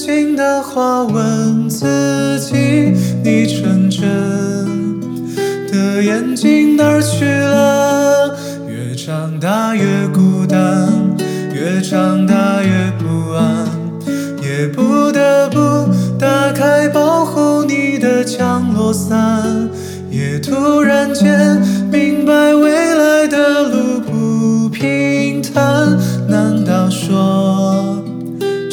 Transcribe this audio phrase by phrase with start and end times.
[0.00, 2.56] 回曾经的话，问自己：
[3.22, 4.00] 你纯真
[5.70, 8.36] 的眼睛哪儿去了？
[8.66, 10.88] 越长大越孤单，
[11.52, 13.66] 越长大越不安，
[14.42, 15.58] 也不得不
[16.18, 19.68] 打开保护你的降落伞，
[20.10, 20.99] 也突然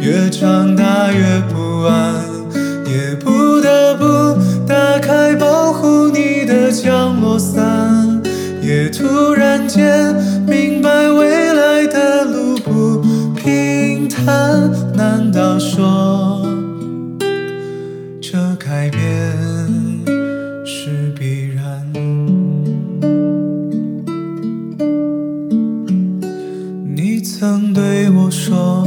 [0.00, 2.24] 越长大越不安，
[2.86, 4.04] 也不得不
[4.66, 8.22] 打开保护你的降落伞，
[8.62, 10.14] 也突然间
[10.46, 13.02] 明白未来的路不
[13.34, 14.70] 平坦。
[14.94, 16.46] 难道说
[18.20, 19.00] 这改变
[20.64, 21.62] 是必然？
[26.96, 28.86] 你曾对我说，